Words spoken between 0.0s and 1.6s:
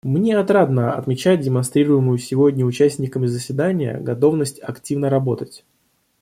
Мне отрадно отмечать